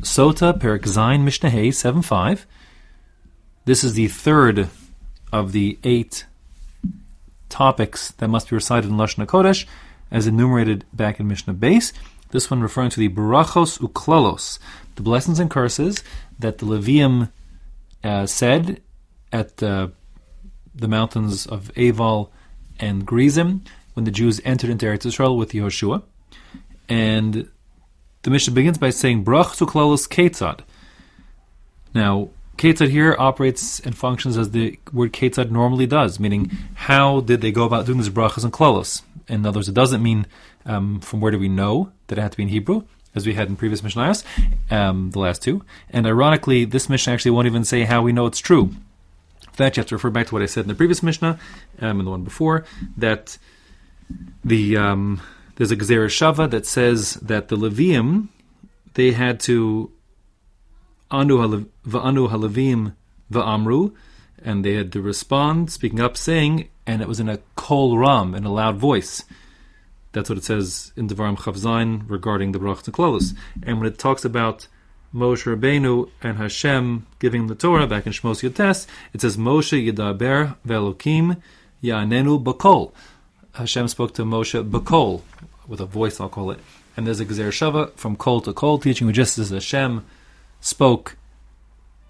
Sota 0.00 0.58
Perik 0.58 0.86
Zain 0.86 1.24
Mishnah 1.24 1.50
Hay 1.50 1.70
7 1.70 2.02
5. 2.02 2.46
This 3.64 3.82
is 3.82 3.94
the 3.94 4.08
third 4.08 4.68
of 5.32 5.52
the 5.52 5.78
eight 5.84 6.26
topics 7.48 8.12
that 8.12 8.28
must 8.28 8.50
be 8.50 8.56
recited 8.56 8.90
in 8.90 8.96
Lashon 8.96 9.26
Kodesh, 9.26 9.66
as 10.10 10.26
enumerated 10.26 10.84
back 10.92 11.18
in 11.18 11.26
Mishnah 11.26 11.54
Base. 11.54 11.92
This 12.30 12.50
one 12.50 12.60
referring 12.60 12.90
to 12.90 13.00
the 13.00 13.08
Barachos 13.08 13.78
Uklalos, 13.78 14.58
the 14.96 15.02
blessings 15.02 15.40
and 15.40 15.50
curses 15.50 16.02
that 16.38 16.58
the 16.58 16.66
Levium 16.66 17.30
uh, 18.04 18.26
said 18.26 18.82
at 19.32 19.62
uh, 19.62 19.88
the 20.74 20.88
mountains 20.88 21.46
of 21.46 21.72
Aval 21.74 22.30
and 22.78 23.06
Grizim 23.06 23.62
when 23.94 24.04
the 24.04 24.10
Jews 24.10 24.40
entered 24.44 24.70
into 24.70 24.86
Eretz 24.86 25.06
Israel 25.06 25.36
with 25.36 25.52
Yehoshua. 25.52 26.02
And 26.88 27.50
the 28.22 28.30
Mishnah 28.30 28.54
begins 28.54 28.78
by 28.78 28.90
saying, 28.90 29.24
Brach 29.24 29.56
to 29.56 29.66
Klalos 29.66 30.08
Ketzad. 30.08 30.60
Now, 31.94 32.30
Ketzad 32.56 32.90
here 32.90 33.14
operates 33.18 33.78
and 33.80 33.96
functions 33.96 34.36
as 34.36 34.50
the 34.50 34.78
word 34.92 35.12
Ketzad 35.12 35.50
normally 35.50 35.86
does, 35.86 36.18
meaning 36.18 36.50
how 36.74 37.20
did 37.20 37.40
they 37.40 37.52
go 37.52 37.64
about 37.64 37.86
doing 37.86 37.98
these 37.98 38.10
brachas 38.10 38.42
and 38.42 38.52
klalos? 38.52 39.02
In 39.28 39.46
other 39.46 39.58
words, 39.58 39.68
it 39.68 39.74
doesn't 39.74 40.02
mean 40.02 40.26
um, 40.66 41.00
from 41.00 41.20
where 41.20 41.30
do 41.30 41.38
we 41.38 41.48
know 41.48 41.92
that 42.08 42.18
it 42.18 42.22
had 42.22 42.32
to 42.32 42.36
be 42.36 42.42
in 42.42 42.48
Hebrew, 42.48 42.82
as 43.14 43.26
we 43.26 43.34
had 43.34 43.48
in 43.48 43.56
previous 43.56 43.82
Mishnayos, 43.82 44.24
um, 44.70 45.12
the 45.12 45.20
last 45.20 45.42
two. 45.42 45.64
And 45.90 46.06
ironically, 46.06 46.64
this 46.64 46.88
Mishnah 46.88 47.12
actually 47.12 47.30
won't 47.30 47.46
even 47.46 47.64
say 47.64 47.84
how 47.84 48.02
we 48.02 48.12
know 48.12 48.26
it's 48.26 48.40
true. 48.40 48.74
For 49.52 49.56
That 49.56 49.76
you 49.76 49.80
have 49.80 49.88
to 49.88 49.94
refer 49.94 50.10
back 50.10 50.26
to 50.28 50.34
what 50.34 50.42
I 50.42 50.46
said 50.46 50.62
in 50.64 50.68
the 50.68 50.74
previous 50.74 51.02
Mishnah 51.02 51.38
um, 51.80 52.00
and 52.00 52.06
the 52.06 52.10
one 52.10 52.24
before 52.24 52.64
that 52.96 53.38
the 54.44 54.76
um, 54.76 55.20
there's 55.58 55.72
a 55.72 55.76
Shava 55.76 56.48
that 56.50 56.64
says 56.64 57.14
that 57.14 57.48
the 57.48 57.56
Levium 57.56 58.28
they 58.94 59.12
had 59.12 59.38
to 59.38 59.92
anu 61.10 61.38
halavim 61.38 62.94
va'amru, 63.32 63.92
and 64.42 64.64
they 64.64 64.74
had 64.74 64.92
to 64.92 65.00
respond, 65.00 65.70
speaking 65.70 66.00
up, 66.00 66.16
saying, 66.16 66.68
and 66.86 67.02
it 67.02 67.06
was 67.06 67.20
in 67.20 67.28
a 67.28 67.38
kol 67.54 67.98
ram, 67.98 68.34
in 68.34 68.44
a 68.44 68.52
loud 68.52 68.76
voice. 68.76 69.24
That's 70.12 70.28
what 70.28 70.38
it 70.38 70.44
says 70.44 70.92
in 70.96 71.08
Devarim 71.08 71.36
Chavzain 71.38 72.04
regarding 72.08 72.52
the 72.52 72.58
Brachas 72.58 72.86
and 72.86 72.94
Klolos. 72.94 73.36
And 73.62 73.78
when 73.78 73.86
it 73.86 73.98
talks 73.98 74.24
about 74.24 74.66
Moshe 75.14 75.44
Rabbeinu 75.44 76.10
and 76.22 76.38
Hashem 76.38 77.06
giving 77.18 77.46
the 77.46 77.54
Torah 77.54 77.86
back 77.86 78.06
in 78.06 78.12
Shmos 78.12 78.48
Yotes, 78.48 78.86
it 79.12 79.20
says 79.20 79.36
Moshe 79.36 79.92
Yedaber 79.92 80.56
Velokim 80.66 81.40
Ya'anenu 81.82 82.42
Bakol. 82.42 82.92
Hashem 83.52 83.86
spoke 83.88 84.14
to 84.14 84.24
Moshe 84.24 84.68
Bakol, 84.68 85.22
with 85.68 85.80
a 85.80 85.86
voice 85.86 86.20
I'll 86.20 86.28
call 86.28 86.50
it. 86.50 86.58
And 86.96 87.06
there's 87.06 87.20
a 87.20 87.26
Gezer 87.26 87.48
Shava 87.48 87.92
from 87.94 88.16
Kol 88.16 88.40
to 88.40 88.52
Kol, 88.52 88.78
teaching 88.78 89.12
just 89.12 89.38
as 89.38 89.50
Hashem 89.50 90.04
spoke 90.60 91.16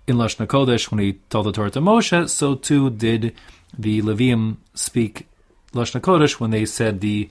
in 0.06 0.16
Lashon 0.16 0.46
Kodesh 0.46 0.90
when 0.90 1.00
he 1.00 1.14
told 1.28 1.46
the 1.46 1.52
Torah 1.52 1.70
to 1.70 1.80
Moshe, 1.80 2.28
so 2.30 2.54
too 2.54 2.88
did 2.88 3.34
the 3.78 4.00
Levium 4.00 4.56
speak 4.72 5.28
Lashon 5.72 6.00
Kodesh 6.00 6.40
when 6.40 6.50
they 6.50 6.64
said 6.64 7.00
the 7.00 7.28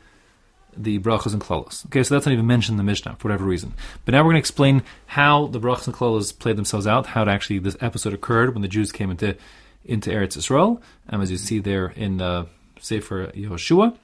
the 0.80 1.00
brachos 1.00 1.34
and 1.34 1.42
klolos. 1.42 1.86
Okay, 1.88 2.04
so 2.04 2.14
that's 2.14 2.28
not 2.28 2.34
even 2.34 2.46
mentioned 2.46 2.74
in 2.74 2.78
the 2.78 2.84
Mishnah 2.84 3.16
for 3.18 3.30
whatever 3.30 3.46
reason. 3.46 3.74
But 4.06 4.12
now 4.12 4.20
we're 4.20 4.26
going 4.26 4.36
to 4.36 4.40
explain 4.40 4.84
how 5.08 5.48
the 5.48 5.60
brachos 5.60 5.88
and 5.88 5.96
klolos 5.96 6.38
played 6.38 6.56
themselves 6.56 6.86
out, 6.86 7.08
how 7.08 7.24
it 7.24 7.28
actually 7.28 7.58
this 7.58 7.76
episode 7.82 8.14
occurred 8.14 8.54
when 8.54 8.62
the 8.62 8.68
Jews 8.68 8.92
came 8.92 9.10
into 9.10 9.36
into 9.84 10.12
Eretz 10.12 10.38
Yisrael, 10.38 10.80
um, 11.10 11.22
as 11.22 11.32
you 11.32 11.38
see 11.38 11.60
there 11.60 11.88
in 11.96 12.22
uh, 12.22 12.46
Sefer 12.80 13.28
Yehoshua, 13.28 13.98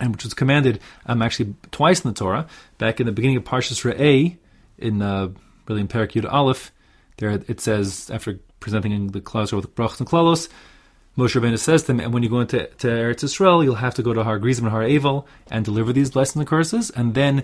and 0.00 0.12
which 0.12 0.24
was 0.24 0.34
commanded 0.34 0.80
um, 1.06 1.22
actually 1.22 1.54
twice 1.70 2.04
in 2.04 2.10
the 2.10 2.14
Torah, 2.14 2.46
back 2.78 3.00
in 3.00 3.06
the 3.06 3.12
beginning 3.12 3.36
of 3.36 3.44
Parshas 3.44 3.82
Re'eh, 3.84 4.36
in 4.78 5.02
uh, 5.02 5.28
really 5.68 5.80
in 5.80 5.88
Perak 5.88 6.12
Yud 6.12 6.30
Aleph, 6.30 6.72
there 7.18 7.30
it 7.30 7.60
says 7.60 8.10
after 8.10 8.38
presenting 8.60 9.08
the 9.08 9.20
klaus 9.20 9.52
with 9.52 9.74
brachos 9.74 10.00
and 10.00 10.08
klolos, 10.08 10.48
Moshe 11.16 11.40
Rabbeinu 11.40 11.58
says 11.58 11.82
to 11.82 11.86
them, 11.88 12.00
and 12.00 12.12
when 12.12 12.22
you 12.22 12.28
go 12.28 12.40
into 12.40 12.66
to 12.66 12.86
Eretz 12.88 13.24
Yisrael, 13.24 13.64
you'll 13.64 13.76
have 13.76 13.94
to 13.94 14.02
go 14.02 14.12
to 14.12 14.22
Har 14.22 14.38
Grizim 14.38 14.66
and 14.66 14.72
Har 14.72 14.82
Eval 14.82 15.26
and 15.50 15.64
deliver 15.64 15.92
these 15.92 16.10
blessings 16.10 16.40
and 16.40 16.46
curses. 16.46 16.90
And 16.90 17.14
then 17.14 17.42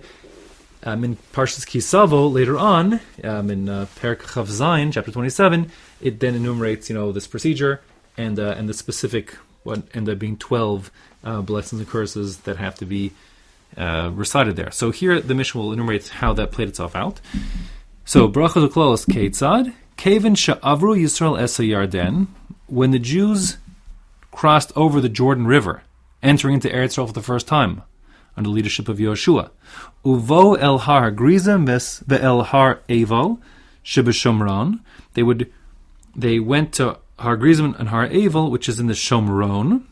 um, 0.82 1.02
in 1.04 1.16
Parshas 1.32 1.64
Kisavo 1.64 2.30
later 2.30 2.58
on, 2.58 3.00
um, 3.24 3.50
in 3.50 3.70
uh, 3.70 3.86
Perak 3.96 4.22
Chav 4.22 4.48
Zayin, 4.48 4.92
chapter 4.92 5.10
27, 5.10 5.70
it 6.02 6.20
then 6.20 6.34
enumerates, 6.34 6.90
you 6.90 6.94
know, 6.94 7.12
this 7.12 7.26
procedure 7.26 7.80
and 8.18 8.38
uh, 8.38 8.54
and 8.58 8.68
the 8.68 8.74
specific 8.74 9.38
what 9.62 9.82
end 9.94 10.08
up 10.08 10.18
being 10.18 10.36
12 10.36 10.90
uh, 11.24 11.40
blessings 11.42 11.80
and 11.80 11.88
curses 11.88 12.38
that 12.38 12.56
have 12.56 12.74
to 12.76 12.86
be 12.86 13.12
uh, 13.76 14.10
recited 14.14 14.56
there. 14.56 14.70
So 14.70 14.90
here 14.90 15.20
the 15.20 15.34
Mishnah 15.34 15.60
will 15.60 15.72
enumerate 15.72 16.08
how 16.08 16.32
that 16.34 16.52
played 16.52 16.68
itself 16.68 16.94
out. 16.94 17.20
So 18.04 18.28
brachos 18.28 18.68
uklolos 18.68 19.06
ketzad 19.06 19.72
kevin 19.96 20.34
sha'avru 20.34 21.00
Yisrael 21.00 21.40
esa 21.40 21.62
Yarden 21.62 22.26
when 22.66 22.90
the 22.90 22.98
Jews 22.98 23.58
crossed 24.30 24.72
over 24.74 25.00
the 25.00 25.08
Jordan 25.08 25.46
River, 25.46 25.82
entering 26.22 26.54
into 26.54 26.68
Eretz 26.68 26.96
Yisrael 26.96 27.06
for 27.06 27.12
the 27.12 27.22
first 27.22 27.46
time 27.46 27.82
under 28.36 28.48
the 28.48 28.54
leadership 28.54 28.88
of 28.88 28.98
Yoshua. 28.98 29.50
Uvo 30.04 30.58
el 30.58 30.78
har 30.78 31.12
grizem 31.12 31.66
ves 31.66 32.02
ve'el 32.06 32.46
har 32.46 32.80
eval 32.88 33.38
shebeshomron. 33.84 34.80
They 35.14 35.22
would, 35.22 35.52
they 36.16 36.40
went 36.40 36.72
to 36.74 36.98
Har 37.22 37.36
Grizim 37.36 37.76
and 37.78 37.88
Har 37.88 38.06
Eval, 38.06 38.50
which 38.50 38.68
is 38.68 38.80
in 38.80 38.88
the 38.88 38.94
Shomron, 38.94 39.84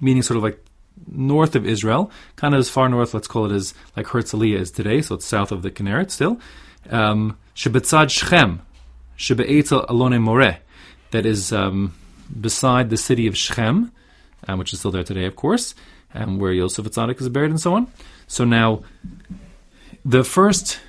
meaning 0.00 0.22
sort 0.22 0.36
of 0.36 0.42
like 0.42 0.64
north 1.06 1.54
of 1.54 1.66
Israel, 1.66 2.10
kind 2.36 2.54
of 2.54 2.60
as 2.60 2.68
far 2.68 2.88
north, 2.88 3.14
let's 3.14 3.28
call 3.28 3.46
it 3.46 3.52
as 3.52 3.74
like 3.96 4.06
Herzliya 4.06 4.58
is 4.58 4.70
today, 4.70 5.02
so 5.02 5.14
it's 5.14 5.26
south 5.26 5.52
of 5.52 5.62
the 5.62 5.70
Kinneret 5.70 6.10
still. 6.10 6.40
Um, 6.90 7.36
Shebetzad 7.54 8.10
Shechem, 8.10 8.62
Shebe'etel 9.16 9.86
Alon 9.88 10.20
More, 10.22 10.58
that 11.10 11.26
is 11.26 11.52
um, 11.52 11.94
beside 12.40 12.90
the 12.90 12.96
city 12.96 13.26
of 13.26 13.36
Shechem, 13.36 13.92
um, 14.46 14.58
which 14.58 14.72
is 14.72 14.78
still 14.78 14.90
there 14.90 15.04
today, 15.04 15.24
of 15.24 15.36
course, 15.36 15.74
um, 16.14 16.38
where 16.38 16.52
Yosef 16.52 16.84
Atzadik 16.84 17.20
is 17.20 17.28
buried 17.28 17.50
and 17.50 17.60
so 17.60 17.74
on. 17.74 17.86
So 18.26 18.44
now, 18.44 18.82
the 20.04 20.24
first 20.24 20.80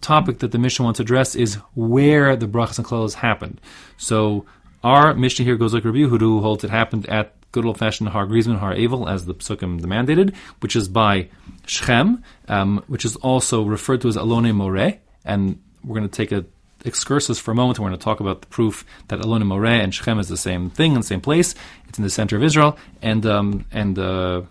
topic 0.00 0.38
that 0.38 0.52
the 0.52 0.58
Mishnah 0.58 0.84
wants 0.84 0.98
to 0.98 1.02
address 1.02 1.34
is 1.34 1.56
where 1.74 2.36
the 2.36 2.46
brachas 2.46 2.78
and 2.78 2.86
klolos 2.86 3.14
happened. 3.14 3.60
So 3.96 4.46
our 4.84 5.14
Mishnah 5.14 5.44
here 5.44 5.56
goes 5.56 5.74
like 5.74 5.84
Rabbi 5.84 5.98
Yehuda, 5.98 6.20
who 6.20 6.40
holds 6.40 6.64
it 6.64 6.70
happened 6.70 7.08
at 7.08 7.34
good 7.52 7.64
old 7.64 7.78
fashioned 7.78 8.10
Har 8.10 8.26
Grizman, 8.26 8.58
Har 8.58 8.74
Evel, 8.74 9.10
as 9.10 9.26
the 9.26 9.34
Psukim 9.34 9.80
demanded, 9.80 10.34
which 10.60 10.76
is 10.76 10.88
by 10.88 11.28
Shechem, 11.66 12.22
um, 12.48 12.82
which 12.86 13.04
is 13.04 13.16
also 13.16 13.62
referred 13.62 14.00
to 14.02 14.08
as 14.08 14.16
Alon 14.16 14.54
More, 14.54 14.94
and 15.24 15.60
we're 15.84 15.96
going 15.96 16.08
to 16.08 16.16
take 16.16 16.32
a 16.32 16.44
excursus 16.84 17.38
for 17.38 17.50
a 17.50 17.54
moment. 17.54 17.78
We're 17.78 17.88
going 17.88 17.98
to 17.98 18.04
talk 18.04 18.20
about 18.20 18.40
the 18.42 18.46
proof 18.46 18.84
that 19.08 19.20
Alon 19.20 19.46
More 19.46 19.64
and 19.66 19.94
Shechem 19.94 20.18
is 20.18 20.28
the 20.28 20.36
same 20.36 20.70
thing 20.70 20.92
in 20.92 21.00
the 21.00 21.06
same 21.06 21.20
place. 21.20 21.54
It's 21.88 21.98
in 21.98 22.04
the 22.04 22.10
center 22.10 22.36
of 22.36 22.42
Israel, 22.42 22.78
and 23.02 23.24
um, 23.26 23.64
and 23.72 23.98
uh, 23.98 24.42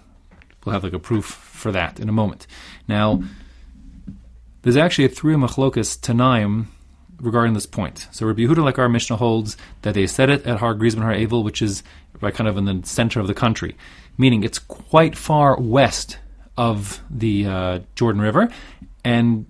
we'll 0.66 0.74
have 0.74 0.84
like 0.84 0.94
a 0.94 1.00
proof 1.00 1.25
for 1.25 1.72
that 1.72 2.00
in 2.00 2.09
a 2.09 2.12
moment. 2.12 2.47
Now, 2.88 3.24
there's 4.62 4.78
actually 4.78 5.06
a 5.06 5.09
three 5.09 5.36
machlokas 5.36 5.97
tanaim 6.00 6.68
regarding 7.19 7.53
this 7.53 7.66
point. 7.66 8.07
So 8.11 8.25
Rabbi 8.25 8.41
Yehuda, 8.41 8.63
like 8.63 8.79
our 8.79 8.89
Mishnah, 8.89 9.17
holds 9.17 9.57
that 9.81 9.94
they 9.94 10.07
said 10.07 10.29
it 10.29 10.45
at 10.45 10.59
Har 10.59 10.75
Grizman 10.75 11.01
Har 11.01 11.13
Evel, 11.13 11.44
which 11.44 11.61
is 11.61 11.83
right 12.22 12.33
kind 12.33 12.47
of 12.47 12.57
in 12.57 12.66
the 12.66 12.81
center 12.85 13.19
of 13.19 13.28
the 13.28 13.33
country, 13.33 13.75
meaning 14.17 14.44
it's 14.44 14.59
quite 14.59 15.17
far 15.17 15.59
west 15.59 16.17
of 16.57 17.01
the 17.09 17.45
uh, 17.45 17.79
Jordan 17.95 18.22
River, 18.22 18.50
and 19.03 19.45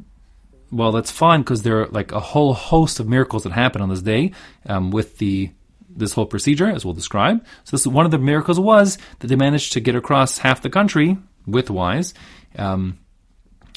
well, 0.71 0.91
that's 0.91 1.11
fine 1.11 1.41
because 1.41 1.63
there 1.63 1.81
are 1.81 1.87
like 1.87 2.11
a 2.11 2.19
whole 2.19 2.53
host 2.53 2.99
of 2.99 3.07
miracles 3.07 3.43
that 3.43 3.53
happen 3.53 3.81
on 3.81 3.89
this 3.89 4.01
day 4.01 4.31
um, 4.65 4.91
with 4.91 5.17
the 5.17 5.51
this 5.89 6.13
whole 6.13 6.25
procedure, 6.25 6.67
as 6.67 6.85
we'll 6.85 6.93
describe. 6.93 7.43
So, 7.63 7.77
this 7.77 7.87
one 7.87 8.05
of 8.05 8.11
the 8.11 8.19
miracles 8.19 8.59
was 8.59 8.97
that 9.19 9.27
they 9.27 9.35
managed 9.35 9.73
to 9.73 9.79
get 9.79 9.95
across 9.95 10.39
half 10.39 10.61
the 10.61 10.69
country 10.69 11.17
widthwise, 11.47 12.13
um, 12.57 12.99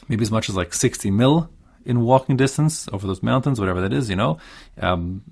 maybe 0.09 0.23
as 0.23 0.31
much 0.31 0.49
as 0.49 0.57
like 0.57 0.75
60 0.75 1.11
mil 1.13 1.49
in 1.85 2.03
walking 2.03 2.37
distance 2.37 2.89
over 2.93 3.07
those 3.07 3.23
mountains, 3.23 3.59
whatever 3.59 3.81
that 3.81 3.93
is, 3.93 4.11
you 4.11 4.17
know, 4.17 4.39
um, 4.81 5.23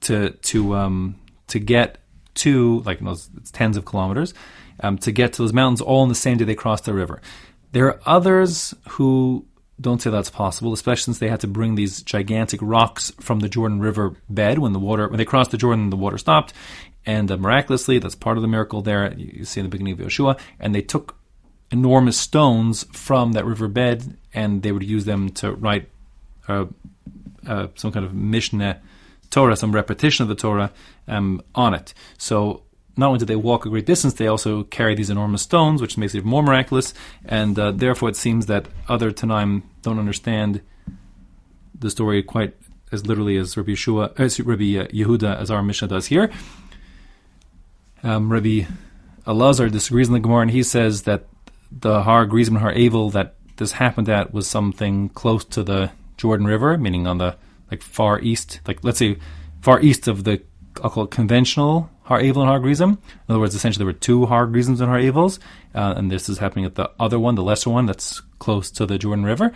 to 0.00 0.30
to 0.30 0.76
um, 0.76 1.16
to 1.48 1.58
get 1.58 1.98
to 2.34 2.80
like 2.80 3.00
it's 3.02 3.50
tens 3.50 3.76
of 3.76 3.84
kilometers 3.84 4.34
um, 4.80 4.98
to 4.98 5.12
get 5.12 5.32
to 5.34 5.42
those 5.42 5.52
mountains 5.52 5.80
all 5.80 6.02
in 6.02 6.08
the 6.08 6.14
same 6.14 6.38
day 6.38 6.44
they 6.44 6.54
crossed 6.54 6.84
the 6.84 6.94
river. 6.94 7.20
There 7.72 7.86
are 7.86 8.00
others 8.06 8.74
who 8.90 9.46
don't 9.80 10.02
say 10.02 10.10
that's 10.10 10.30
possible, 10.30 10.72
especially 10.72 11.02
since 11.02 11.18
they 11.18 11.28
had 11.28 11.40
to 11.40 11.46
bring 11.46 11.74
these 11.74 12.02
gigantic 12.02 12.60
rocks 12.62 13.12
from 13.20 13.40
the 13.40 13.48
Jordan 13.48 13.80
River 13.80 14.14
bed 14.28 14.58
when 14.58 14.72
the 14.72 14.78
water 14.78 15.08
when 15.08 15.18
they 15.18 15.24
crossed 15.24 15.50
the 15.50 15.56
Jordan, 15.56 15.90
the 15.90 15.96
water 15.96 16.18
stopped, 16.18 16.52
and 17.06 17.30
uh, 17.30 17.36
miraculously, 17.36 17.98
that's 17.98 18.14
part 18.14 18.36
of 18.36 18.42
the 18.42 18.48
miracle 18.48 18.82
there. 18.82 19.14
You 19.14 19.44
see 19.44 19.60
in 19.60 19.66
the 19.66 19.70
beginning 19.70 19.94
of 19.94 20.00
Yeshua, 20.00 20.38
and 20.58 20.74
they 20.74 20.82
took 20.82 21.16
enormous 21.70 22.18
stones 22.18 22.84
from 22.92 23.32
that 23.32 23.44
riverbed, 23.44 24.16
and 24.34 24.62
they 24.62 24.72
would 24.72 24.82
use 24.82 25.04
them 25.04 25.30
to 25.30 25.52
write 25.52 25.88
uh, 26.48 26.66
uh, 27.46 27.68
some 27.74 27.92
kind 27.92 28.04
of 28.04 28.14
Mishnah 28.14 28.80
Torah, 29.30 29.56
some 29.56 29.72
repetition 29.72 30.24
of 30.24 30.28
the 30.28 30.34
Torah 30.34 30.72
um, 31.06 31.42
on 31.54 31.74
it. 31.74 31.94
So 32.18 32.62
not 32.96 33.06
only 33.06 33.18
did 33.20 33.28
they 33.28 33.36
walk 33.36 33.64
a 33.64 33.70
great 33.70 33.86
distance, 33.86 34.14
they 34.14 34.26
also 34.26 34.64
carry 34.64 34.94
these 34.94 35.10
enormous 35.10 35.42
stones, 35.42 35.80
which 35.80 35.96
makes 35.96 36.14
it 36.14 36.18
even 36.18 36.30
more 36.30 36.42
miraculous. 36.42 36.92
And 37.24 37.58
uh, 37.58 37.70
therefore, 37.72 38.08
it 38.08 38.16
seems 38.16 38.46
that 38.46 38.66
other 38.88 39.12
Tanaim 39.12 39.62
don't 39.82 39.98
understand 39.98 40.60
the 41.78 41.90
story 41.90 42.22
quite 42.22 42.54
as 42.92 43.06
literally 43.06 43.36
as 43.36 43.56
Rabbi 43.56 43.72
Yeshua, 43.72 44.18
as 44.18 44.40
Rabbi 44.40 44.76
uh, 44.76 44.86
Yehuda, 44.88 45.40
as 45.40 45.50
our 45.50 45.62
Mishnah 45.62 45.88
does 45.88 46.06
here. 46.06 46.30
Um, 48.02 48.32
Rabbi 48.32 48.66
Elazar 49.26 49.70
disagrees 49.70 50.08
in 50.08 50.14
the 50.14 50.20
Gemara, 50.20 50.42
and 50.42 50.50
he 50.50 50.62
says 50.62 51.02
that 51.02 51.26
the 51.70 52.02
Har 52.02 52.26
Grizim 52.26 52.56
and 52.56 52.62
Har 52.62 52.72
Avel 52.72 53.12
that 53.12 53.34
this 53.56 53.72
happened 53.72 54.08
at 54.08 54.32
was 54.32 54.46
something 54.46 55.08
close 55.10 55.44
to 55.46 55.62
the 55.62 55.90
Jordan 56.16 56.46
River, 56.46 56.76
meaning 56.78 57.06
on 57.06 57.18
the 57.18 57.36
like 57.70 57.82
far 57.82 58.20
east, 58.20 58.60
like 58.66 58.82
let's 58.82 58.98
say 58.98 59.16
far 59.60 59.80
east 59.80 60.08
of 60.08 60.24
the 60.24 60.42
I'll 60.82 60.90
call 60.90 61.04
it 61.04 61.10
conventional 61.10 61.90
Har 62.04 62.20
Avel 62.20 62.40
and 62.40 62.48
Har 62.48 62.60
Grizim. 62.60 62.90
In 62.90 62.98
other 63.28 63.40
words, 63.40 63.54
essentially 63.54 63.84
there 63.84 63.92
were 63.92 63.98
two 63.98 64.26
Har 64.26 64.46
Grizims 64.46 64.80
and 64.80 64.88
Har 64.88 64.98
Avels, 64.98 65.38
uh, 65.74 65.94
and 65.96 66.10
this 66.10 66.28
is 66.28 66.38
happening 66.38 66.64
at 66.64 66.74
the 66.74 66.90
other 66.98 67.18
one, 67.18 67.34
the 67.34 67.42
lesser 67.42 67.70
one 67.70 67.86
that's 67.86 68.20
close 68.38 68.70
to 68.72 68.86
the 68.86 68.98
Jordan 68.98 69.24
River. 69.24 69.52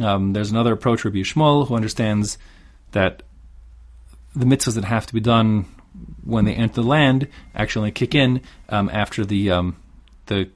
Um, 0.00 0.32
there's 0.32 0.50
another 0.50 0.72
approach, 0.72 1.04
Rabbi 1.04 1.18
Shmuel, 1.18 1.66
who 1.66 1.74
understands 1.74 2.38
that 2.92 3.22
the 4.34 4.44
mitzvahs 4.44 4.74
that 4.74 4.84
have 4.84 5.06
to 5.06 5.14
be 5.14 5.20
done 5.20 5.64
when 6.24 6.44
they 6.44 6.54
enter 6.54 6.76
the 6.76 6.82
land 6.82 7.28
actually 7.54 7.90
kick 7.90 8.14
in 8.14 8.42
um, 8.68 8.90
after 8.92 9.24
the 9.24 9.50
um, 9.50 9.76
the 10.26 10.50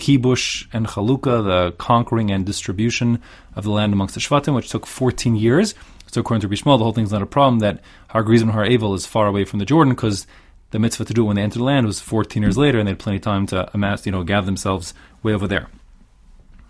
kibush 0.00 0.66
and 0.72 0.86
chalukah, 0.86 1.44
the 1.44 1.72
conquering 1.78 2.30
and 2.30 2.44
distribution 2.44 3.20
of 3.54 3.64
the 3.64 3.70
land 3.70 3.92
amongst 3.92 4.14
the 4.14 4.20
shvatim, 4.20 4.54
which 4.54 4.70
took 4.70 4.86
14 4.86 5.36
years. 5.36 5.74
So 6.08 6.20
according 6.20 6.40
to 6.40 6.48
Bishmal, 6.48 6.78
the 6.78 6.84
whole 6.84 6.92
thing's 6.92 7.12
not 7.12 7.22
a 7.22 7.26
problem 7.26 7.60
that 7.60 7.80
Har 8.08 8.24
Grizim 8.24 8.48
and 8.48 8.52
Har 8.52 8.64
Avel 8.64 8.96
is 8.96 9.06
far 9.06 9.28
away 9.28 9.44
from 9.44 9.60
the 9.60 9.64
Jordan 9.64 9.94
because 9.94 10.26
the 10.70 10.78
mitzvah 10.78 11.04
to 11.04 11.14
do 11.14 11.22
it 11.22 11.26
when 11.26 11.36
they 11.36 11.42
entered 11.42 11.60
the 11.60 11.64
land 11.64 11.86
was 11.86 12.00
14 12.00 12.42
years 12.42 12.56
later, 12.56 12.78
and 12.78 12.86
they 12.86 12.92
had 12.92 12.98
plenty 12.98 13.16
of 13.16 13.22
time 13.22 13.46
to 13.48 13.70
amass, 13.74 14.06
you 14.06 14.12
know, 14.12 14.24
gather 14.24 14.46
themselves 14.46 14.94
way 15.22 15.32
over 15.32 15.46
there. 15.46 15.68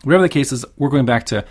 Whatever 0.04 0.22
the 0.22 0.28
case 0.28 0.52
is, 0.52 0.64
we're 0.76 0.88
going 0.88 1.06
back 1.06 1.26
to 1.26 1.44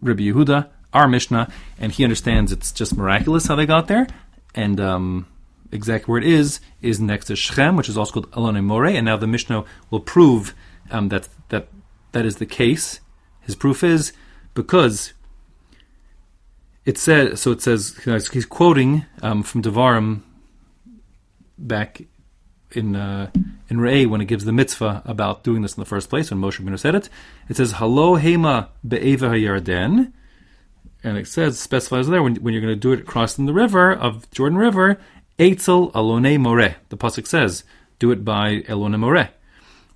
Rabbi 0.00 0.22
Yehuda, 0.22 0.68
our 0.92 1.08
Mishnah, 1.08 1.50
and 1.78 1.92
he 1.92 2.04
understands 2.04 2.52
it's 2.52 2.72
just 2.72 2.96
miraculous 2.96 3.46
how 3.46 3.56
they 3.56 3.66
got 3.66 3.88
there, 3.88 4.06
and 4.54 4.80
um, 4.80 5.26
exactly 5.72 6.10
where 6.10 6.20
it 6.20 6.26
is 6.26 6.60
is 6.80 7.00
next 7.00 7.26
to 7.26 7.36
Shechem, 7.36 7.76
which 7.76 7.88
is 7.88 7.98
also 7.98 8.12
called 8.12 8.28
Elon 8.34 8.64
More, 8.64 8.86
and 8.86 9.04
now 9.04 9.16
the 9.16 9.26
Mishnah 9.26 9.64
will 9.90 10.00
prove 10.00 10.54
um, 10.90 11.08
that 11.08 11.28
that 11.48 11.68
that 12.12 12.24
is 12.24 12.36
the 12.36 12.46
case. 12.46 13.00
His 13.40 13.54
proof 13.54 13.84
is 13.84 14.12
because 14.54 15.12
it 16.84 16.98
says 16.98 17.40
so. 17.40 17.52
It 17.52 17.62
says 17.62 17.98
he's 18.32 18.46
quoting 18.46 19.06
um, 19.22 19.42
from 19.42 19.62
Devarim 19.62 20.22
back 21.58 22.02
in 22.72 22.96
uh, 22.96 23.30
in 23.68 23.78
Re'eh 23.78 24.06
when 24.06 24.20
it 24.20 24.26
gives 24.26 24.44
the 24.44 24.52
mitzvah 24.52 25.02
about 25.04 25.44
doing 25.44 25.62
this 25.62 25.76
in 25.76 25.80
the 25.80 25.86
first 25.86 26.10
place 26.10 26.30
when 26.30 26.40
Moshe 26.40 26.60
Rabbeinu 26.60 26.78
said 26.78 26.94
it. 26.94 27.08
It 27.48 27.56
says 27.56 27.72
Halo 27.72 28.18
Hema 28.18 28.68
Be'eva 28.86 29.28
Hayarden, 29.30 30.12
and 31.02 31.18
it 31.18 31.26
says 31.26 31.58
specifies 31.58 32.08
there 32.08 32.22
when, 32.22 32.36
when 32.36 32.54
you're 32.54 32.62
going 32.62 32.74
to 32.74 32.80
do 32.80 32.92
it 32.92 33.06
crossing 33.06 33.46
the 33.46 33.52
river 33.52 33.92
of 33.92 34.30
Jordan 34.30 34.58
River. 34.58 34.98
Eitzel 35.38 35.90
Alon 35.94 36.40
More. 36.40 36.76
The 36.90 36.96
pasuk 36.96 37.26
says, 37.26 37.64
"Do 37.98 38.10
it 38.12 38.24
by 38.24 38.62
Elon 38.68 38.98
More." 39.00 39.30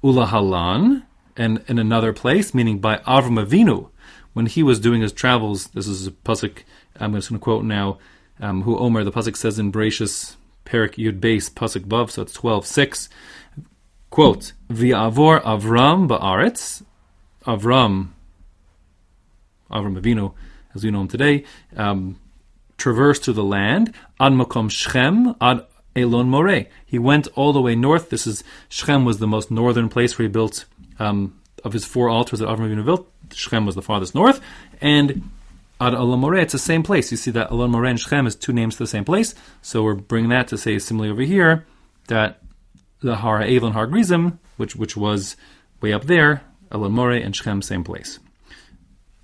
Ula 0.03 0.27
Halan, 0.27 1.05
and 1.37 1.62
in 1.69 1.79
another 1.79 2.12
place, 2.12 2.55
meaning 2.55 2.79
by 2.79 2.99
Avram 2.99 3.45
Avinu, 3.45 3.91
when 4.33 4.47
he 4.47 4.62
was 4.62 4.81
doing 4.81 5.03
his 5.03 5.12
travels. 5.12 5.69
This 5.69 5.87
is 5.87 6.06
a 6.06 6.11
pasuk 6.12 6.62
I'm 7.00 7.15
just 7.15 7.31
going 7.31 7.39
to 7.39 7.43
quote 7.43 7.65
now. 7.65 7.99
Um, 8.41 8.62
who 8.62 8.79
Omer 8.79 9.03
the 9.03 9.12
pasuk 9.12 9.37
says 9.37 9.59
in 9.59 9.73
Bereshis 9.73 10.37
Perik 10.65 10.95
Yud 10.95 11.21
Base 11.21 11.50
Pasuk 11.50 11.87
Vav, 11.87 12.11
so 12.11 12.23
it's 12.23 12.33
twelve 12.33 12.67
six. 12.67 13.09
Quote: 14.11 14.53
V'avor 14.69 15.43
Avram 15.43 16.09
ba'aretz. 16.09 16.83
Avram, 17.47 18.09
Avram 19.71 19.99
Avinu, 19.99 20.35
as 20.75 20.85
we 20.85 20.91
know 20.91 21.00
him 21.00 21.09
today, 21.09 21.45
um, 21.77 22.21
traversed 22.77 23.25
to 23.25 23.33
the 23.33 23.45
land. 23.45 23.95
Ad 24.21 24.33
makom 24.33 25.37
ad 25.41 25.65
Elon 26.03 26.29
More. 26.29 26.67
He 26.87 26.99
went 26.99 27.29
all 27.35 27.53
the 27.53 27.61
way 27.61 27.75
north. 27.75 28.11
This 28.11 28.27
is 28.27 28.45
Shechem 28.69 29.05
was 29.05 29.19
the 29.19 29.27
most 29.27 29.50
northern 29.50 29.89
place 29.89 30.19
where 30.19 30.25
he 30.25 30.33
built 30.33 30.65
um, 30.99 31.39
of 31.65 31.73
his 31.73 31.85
four 31.85 32.09
altars 32.09 32.39
that 32.41 32.49
Avram 32.49 32.71
Avinu 32.71 32.85
built. 32.85 33.11
Shechem 33.33 33.67
was 33.67 33.75
the 33.75 33.83
farthest 33.83 34.15
north, 34.15 34.41
and 34.81 35.31
Ad 35.81 35.95
Elon 35.95 36.19
More, 36.19 36.35
it's 36.35 36.53
the 36.53 36.59
same 36.59 36.83
place. 36.83 37.11
You 37.11 37.17
see 37.17 37.31
that 37.33 37.50
Elon 37.53 37.71
More 37.71 37.85
and 37.85 38.00
Shechem 38.00 38.27
is 38.27 38.35
two 38.35 38.53
names 38.53 38.75
to 38.75 38.83
the 38.83 38.89
same 38.89 39.05
place. 39.05 39.35
So 39.62 39.83
we're 39.83 39.95
bringing 39.95 40.31
that 40.31 40.49
to 40.49 40.59
say 40.59 40.79
similarly 40.79 41.12
over 41.12 41.23
here 41.23 41.67
that 42.09 42.41
the 43.00 43.17
Har 43.17 43.41
and 43.41 43.73
Har 43.75 43.87
Grizim, 43.87 44.41
which 44.56 44.75
which 44.75 44.97
was 44.97 45.37
way 45.81 45.93
up 45.93 46.05
there, 46.05 46.43
Elon 46.73 46.93
More 46.93 47.12
and 47.12 47.35
Shechem, 47.35 47.62
same 47.62 47.85
place. 47.85 48.19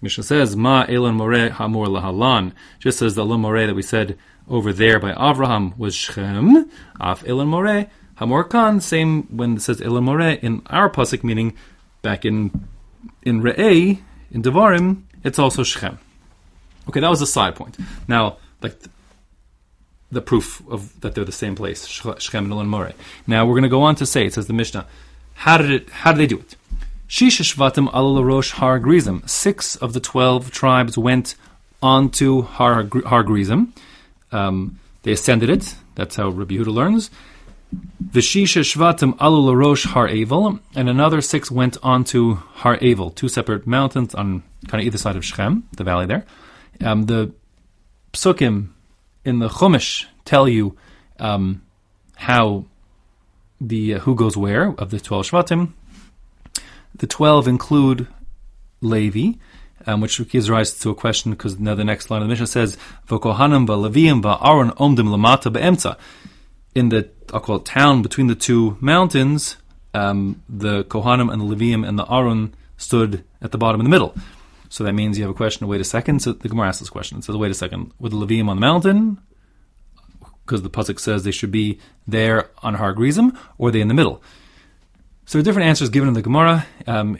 Mishnah 0.00 0.24
says, 0.24 0.54
Ma 0.54 0.84
Elon 0.88 1.16
More 1.16 1.48
Hamor 1.48 1.86
Lahalan, 1.86 2.52
just 2.78 3.02
as 3.02 3.14
the 3.14 3.24
Elon 3.24 3.40
More 3.40 3.66
that 3.66 3.74
we 3.74 3.82
said 3.82 4.16
over 4.48 4.72
there 4.72 4.98
by 4.98 5.12
Avraham 5.12 5.76
was 5.78 5.94
Shechem, 5.94 6.70
Af 7.00 7.26
Elon 7.26 7.48
More, 7.48 7.86
Hamor 8.16 8.44
Khan, 8.44 8.80
same 8.80 9.24
when 9.24 9.56
it 9.56 9.62
says 9.62 9.80
Elon 9.80 10.04
More 10.04 10.20
in 10.20 10.62
our 10.66 10.90
Pasuk, 10.90 11.24
meaning 11.24 11.56
back 12.02 12.24
in 12.24 12.66
in 13.22 13.42
Re'eh, 13.42 14.00
in 14.30 14.42
Devarim, 14.42 15.02
it's 15.22 15.38
also 15.38 15.62
Shechem. 15.62 15.98
Okay, 16.88 17.00
that 17.00 17.10
was 17.10 17.22
a 17.22 17.26
side 17.26 17.54
point. 17.56 17.76
Now, 18.06 18.36
like 18.60 18.78
the, 18.80 18.90
the 20.12 20.20
proof 20.20 20.62
of 20.68 21.00
that 21.00 21.14
they're 21.14 21.24
the 21.24 21.32
same 21.32 21.54
place, 21.54 21.86
Shechem 21.86 22.44
and 22.44 22.52
Elon 22.52 22.68
More. 22.68 22.92
Now 23.26 23.46
we're 23.46 23.54
going 23.54 23.62
to 23.62 23.68
go 23.68 23.82
on 23.82 23.94
to 23.96 24.06
say, 24.06 24.26
it 24.26 24.34
says 24.34 24.46
the 24.46 24.52
Mishnah, 24.52 24.86
how 25.34 25.58
did 25.58 25.70
it? 25.70 25.90
How 25.90 26.12
did 26.12 26.18
they 26.18 26.26
do 26.26 26.38
it? 26.38 26.56
Shisha 27.08 27.42
Shvatim 27.42 27.90
Rosh 28.24 28.52
Har 28.52 28.78
Grizim. 28.78 29.22
Six 29.26 29.76
of 29.76 29.92
the 29.92 30.00
twelve 30.00 30.50
tribes 30.50 30.96
went 30.96 31.34
onto 31.82 32.42
Har, 32.42 32.88
Har 33.06 33.22
Grizim. 33.22 33.72
Um, 34.34 34.78
they 35.02 35.12
ascended 35.12 35.50
it. 35.50 35.74
That's 35.94 36.16
how 36.16 36.28
Rabbi 36.28 36.54
Yehuda 36.54 36.74
learns. 36.74 37.10
Vishisha 38.02 38.62
Shvatim 38.62 39.16
Alul 39.18 39.56
Rosh 39.56 39.84
Har 39.86 40.08
Avel, 40.08 40.60
and 40.74 40.88
another 40.88 41.20
six 41.20 41.50
went 41.50 41.76
on 41.82 42.04
to 42.04 42.34
Har 42.34 42.76
Avel, 42.78 43.14
two 43.14 43.28
separate 43.28 43.66
mountains 43.66 44.14
on 44.14 44.42
kind 44.68 44.80
of 44.80 44.86
either 44.86 44.98
side 44.98 45.16
of 45.16 45.24
Shechem, 45.24 45.64
the 45.76 45.84
valley 45.84 46.06
there. 46.06 46.24
Um, 46.82 47.06
the 47.06 47.32
psukim 48.12 48.68
in 49.24 49.38
the 49.38 49.48
Chumash 49.48 50.06
tell 50.24 50.48
you 50.48 50.76
um, 51.18 51.62
how 52.16 52.66
the 53.60 53.94
uh, 53.94 53.98
who 54.00 54.14
goes 54.14 54.36
where 54.36 54.74
of 54.78 54.90
the 54.90 55.00
twelve 55.00 55.26
Shvatim. 55.26 55.72
The 56.94 57.06
twelve 57.06 57.48
include 57.48 58.06
Levi, 58.80 59.38
um, 59.86 60.00
which 60.00 60.26
gives 60.28 60.50
rise 60.50 60.78
to 60.78 60.90
a 60.90 60.94
question 60.94 61.32
because 61.32 61.58
now 61.58 61.74
the 61.74 61.84
next 61.84 62.10
line 62.10 62.22
of 62.22 62.28
the 62.28 62.32
Mishnah 62.32 62.46
says 62.46 62.76
"V'kohanim 63.08 63.66
v'Leviim 63.66 64.22
v'Aaron 64.22 64.70
omdim 64.76 65.08
lamata 65.08 65.52
be'emtza." 65.52 65.96
In 66.74 66.88
the 66.88 67.08
I'll 67.32 67.40
call 67.40 67.56
it 67.56 67.64
town 67.64 68.02
between 68.02 68.26
the 68.26 68.34
two 68.34 68.76
mountains, 68.80 69.56
um, 69.94 70.42
the 70.48 70.84
Kohanim 70.84 71.32
and 71.32 71.40
the 71.40 71.56
Leviim 71.56 71.86
and 71.86 71.98
the 71.98 72.04
Aaron 72.12 72.54
stood 72.76 73.24
at 73.40 73.52
the 73.52 73.58
bottom 73.58 73.80
in 73.80 73.84
the 73.84 73.90
middle. 73.90 74.14
So 74.68 74.84
that 74.84 74.92
means 74.92 75.16
you 75.16 75.24
have 75.24 75.30
a 75.30 75.34
question. 75.34 75.66
Wait 75.68 75.80
a 75.80 75.84
second. 75.84 76.20
So 76.20 76.32
the 76.32 76.48
Gemara 76.48 76.68
asks 76.68 76.80
this 76.80 76.90
question. 76.90 77.22
Says, 77.22 77.36
"Wait 77.36 77.50
a 77.50 77.54
second. 77.54 77.92
With 77.98 78.12
the 78.12 78.18
Levium 78.18 78.48
on 78.48 78.56
the 78.56 78.60
mountain, 78.60 79.18
because 80.44 80.62
the 80.62 80.70
pasuk 80.70 80.98
says 80.98 81.24
they 81.24 81.30
should 81.30 81.52
be 81.52 81.78
there 82.06 82.50
on 82.62 82.74
Har 82.74 82.92
Grizim, 82.92 83.36
or 83.56 83.68
are 83.68 83.70
they 83.72 83.80
in 83.80 83.88
the 83.88 83.94
middle?" 83.94 84.22
So 85.26 85.40
different 85.42 85.68
answers 85.68 85.90
given 85.90 86.08
in 86.08 86.14
the 86.14 86.22
Gemara. 86.22 86.66
Um, 86.86 87.18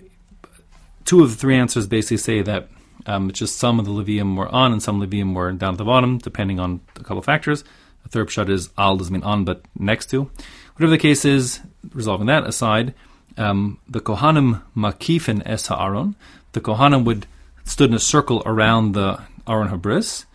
two 1.04 1.22
of 1.22 1.30
the 1.30 1.36
three 1.36 1.56
answers 1.56 1.86
basically 1.86 2.16
say 2.18 2.42
that 2.42 2.68
um, 3.06 3.30
just 3.32 3.58
some 3.58 3.78
of 3.78 3.84
the 3.84 3.90
Levium 3.90 4.36
were 4.36 4.48
on 4.48 4.72
and 4.72 4.82
some 4.82 5.00
Levium 5.00 5.34
were 5.34 5.52
down 5.52 5.74
at 5.74 5.78
the 5.78 5.84
bottom, 5.84 6.18
depending 6.18 6.58
on 6.58 6.80
a 6.96 7.00
couple 7.00 7.18
of 7.18 7.24
factors. 7.24 7.64
The 8.02 8.08
third 8.08 8.30
shot 8.30 8.50
is 8.50 8.70
al 8.78 8.96
doesn't 8.96 9.12
mean 9.12 9.22
on, 9.22 9.44
but 9.44 9.62
next 9.78 10.10
to. 10.10 10.30
Whatever 10.74 10.90
the 10.90 10.98
case 10.98 11.24
is, 11.24 11.60
resolving 11.92 12.26
that 12.26 12.46
aside, 12.46 12.94
um, 13.36 13.78
the 13.88 14.00
Kohanim 14.00 14.62
makifin 14.76 15.42
es 15.44 15.66
ha'aron. 15.66 16.16
The 16.52 16.60
Kohanim 16.60 17.04
would 17.04 17.26
stood 17.64 17.90
in 17.90 17.96
a 17.96 18.00
circle 18.00 18.42
around 18.44 18.92
the 18.92 19.20
Aron 19.46 19.68
Habris, 19.68 20.26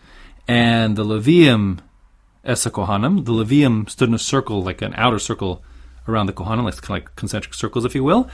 and 0.48 0.96
the 0.96 1.04
Levium 1.04 1.78
Esa 2.44 2.70
Kohanim, 2.70 3.24
the 3.24 3.32
Levium 3.32 3.88
stood 3.88 4.08
in 4.08 4.14
a 4.14 4.18
circle, 4.18 4.62
like 4.62 4.82
an 4.82 4.94
outer 4.96 5.18
circle 5.18 5.62
around 6.08 6.26
the 6.26 6.32
Kohanim, 6.32 6.64
like, 6.64 6.80
kind 6.80 6.84
of 6.84 6.90
like 6.90 7.16
concentric 7.16 7.54
circles, 7.54 7.84
if 7.84 7.94
you 7.94 8.02
will. 8.02 8.28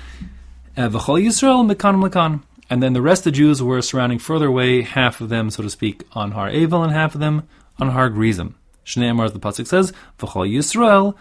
V'chol 0.76 1.22
Yisrael 1.22 1.70
Mekanim 1.70 2.08
Lekan. 2.08 2.42
And 2.68 2.82
then 2.82 2.92
the 2.92 3.02
rest 3.02 3.20
of 3.20 3.32
the 3.32 3.36
Jews 3.38 3.62
were 3.62 3.80
surrounding 3.80 4.18
further 4.18 4.48
away, 4.48 4.82
half 4.82 5.20
of 5.20 5.28
them, 5.28 5.50
so 5.50 5.62
to 5.62 5.70
speak, 5.70 6.02
on 6.12 6.32
Har 6.32 6.50
Avel, 6.50 6.82
and 6.82 6.92
half 6.92 7.14
of 7.14 7.20
them 7.20 7.48
on 7.78 7.90
Har 7.90 8.10
Grizim. 8.10 8.54
Shnei 8.84 9.10
Amar, 9.10 9.26
as 9.26 9.32
the 9.32 9.38
Pasuk 9.38 9.66
says, 9.66 9.92
V'chol 10.18 10.50
Yisrael, 10.52 11.14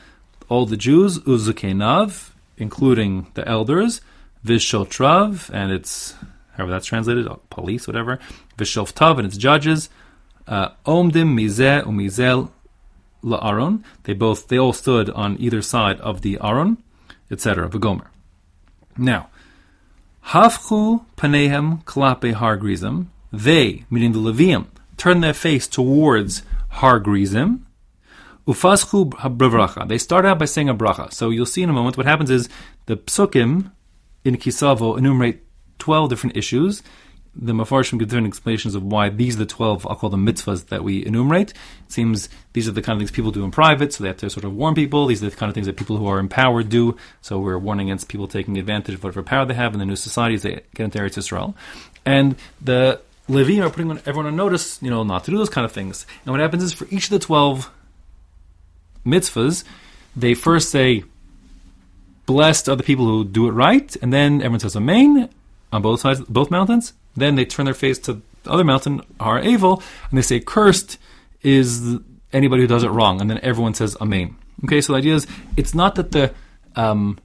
all 0.49 0.65
the 0.65 0.77
Jews, 0.77 1.19
Uzukenav, 1.19 2.31
including 2.57 3.27
the 3.33 3.47
elders, 3.47 4.01
Vishotrav, 4.45 5.49
and 5.53 5.71
it's 5.71 6.15
however 6.53 6.71
that's 6.71 6.85
translated, 6.85 7.27
police, 7.49 7.87
whatever. 7.87 8.19
Vishoftav 8.57 9.17
and 9.17 9.27
its 9.27 9.37
judges. 9.37 9.89
Uh, 10.47 10.69
Omdim 10.85 11.33
mizeh 11.35 11.83
umizel 11.83 12.51
la'aron. 13.23 13.83
They 14.03 14.13
both 14.13 14.47
they 14.47 14.57
all 14.57 14.73
stood 14.73 15.09
on 15.09 15.37
either 15.39 15.61
side 15.61 15.99
of 16.01 16.21
the 16.21 16.37
aron, 16.41 16.77
etc. 17.31 17.69
V'gomer. 17.69 18.07
Now, 18.97 19.29
hafchu 20.27 21.05
panehem 21.17 21.83
klape 21.83 22.33
har 22.33 22.57
grizim. 22.57 23.11
They, 23.31 23.83
meaning 23.89 24.13
the 24.13 24.19
Levium, 24.19 24.67
turn 24.97 25.21
their 25.21 25.33
face 25.33 25.67
towards 25.67 26.43
Har 26.69 26.99
Grizim. 26.99 27.65
Ufaschu 28.47 29.09
bracha. 29.09 29.87
They 29.87 29.97
start 29.97 30.25
out 30.25 30.39
by 30.39 30.45
saying 30.45 30.69
a 30.69 30.75
bracha. 30.75 31.11
So 31.11 31.31
you'll 31.31 31.45
see 31.45 31.63
in 31.63 31.69
a 31.69 31.73
moment 31.73 31.97
what 31.97 32.05
happens 32.05 32.29
is 32.29 32.47
the 32.85 32.95
psukim 32.95 33.71
in 34.23 34.37
Kisavo 34.37 34.97
enumerate 34.97 35.43
12 35.79 36.09
different 36.09 36.37
issues. 36.37 36.83
The 37.37 37.51
Mefarshim 37.51 37.99
give 37.99 38.07
different 38.07 38.27
explanations 38.27 38.75
of 38.75 38.83
why 38.83 39.09
these 39.09 39.35
are 39.35 39.39
the 39.39 39.45
12, 39.45 39.85
I'll 39.87 39.95
call 39.95 40.09
them 40.09 40.25
mitzvahs 40.25 40.67
that 40.67 40.83
we 40.83 41.05
enumerate. 41.05 41.51
It 41.51 41.91
seems 41.91 42.29
these 42.53 42.67
are 42.67 42.71
the 42.71 42.81
kind 42.81 42.95
of 42.95 43.01
things 43.01 43.11
people 43.11 43.31
do 43.31 43.43
in 43.43 43.51
private, 43.51 43.93
so 43.93 44.03
they 44.03 44.07
have 44.07 44.17
to 44.17 44.29
sort 44.29 44.45
of 44.45 44.53
warn 44.55 44.73
people. 44.73 45.05
These 45.07 45.21
are 45.21 45.29
the 45.29 45.35
kind 45.35 45.49
of 45.49 45.53
things 45.53 45.67
that 45.67 45.75
people 45.75 45.97
who 45.97 46.07
are 46.07 46.19
empowered 46.19 46.69
do, 46.69 46.95
so 47.21 47.39
we're 47.39 47.57
warning 47.57 47.89
against 47.89 48.07
people 48.07 48.27
taking 48.27 48.57
advantage 48.57 48.95
of 48.95 49.03
whatever 49.03 49.21
power 49.21 49.45
they 49.45 49.53
have 49.53 49.73
in 49.73 49.79
the 49.79 49.85
new 49.85 49.97
societies 49.97 50.43
they 50.43 50.61
get 50.75 50.85
into 50.85 50.99
Eretz 50.99 51.17
Yisrael. 51.17 51.55
And 52.05 52.37
the 52.61 53.01
Levim 53.27 53.65
are 53.65 53.69
putting 53.69 53.91
everyone 53.91 54.27
on 54.27 54.35
notice, 54.37 54.81
you 54.81 54.89
know, 54.89 55.03
not 55.03 55.25
to 55.25 55.31
do 55.31 55.37
those 55.37 55.49
kind 55.49 55.65
of 55.65 55.71
things. 55.71 56.05
And 56.23 56.31
what 56.31 56.39
happens 56.39 56.63
is 56.63 56.71
for 56.71 56.87
each 56.89 57.05
of 57.05 57.09
the 57.09 57.19
12 57.19 57.69
mitzvahs, 59.05 59.65
they 60.15 60.35
first 60.35 60.69
say, 60.69 61.03
blessed 62.25 62.69
are 62.69 62.75
the 62.75 62.83
people 62.83 63.05
who 63.05 63.25
do 63.25 63.47
it 63.49 63.51
right, 63.51 63.93
and 64.01 64.13
then 64.13 64.35
everyone 64.35 64.59
says 64.61 64.75
Amen 64.75 65.29
on 65.75 65.81
both 65.81 65.99
sides, 66.01 66.21
both 66.21 66.49
mountains. 66.49 66.93
Then 67.15 67.35
they 67.35 67.45
turn 67.45 67.65
their 67.65 67.73
face 67.73 67.99
to 67.99 68.21
the 68.43 68.51
other 68.51 68.63
mountain, 68.63 69.01
Har 69.19 69.39
Eval, 69.39 69.81
and 70.09 70.17
they 70.17 70.21
say, 70.21 70.39
cursed 70.39 70.97
is 71.41 71.97
anybody 72.33 72.63
who 72.63 72.67
does 72.67 72.83
it 72.83 72.89
wrong, 72.89 73.21
and 73.21 73.29
then 73.29 73.39
everyone 73.41 73.73
says 73.73 73.95
Amen. 74.01 74.35
Okay, 74.63 74.81
so 74.81 74.93
the 74.93 74.99
idea 74.99 75.15
is, 75.15 75.27
it's 75.57 75.75
not 75.75 75.95
that 75.95 76.11
the 76.11 76.33
um, 76.75 77.17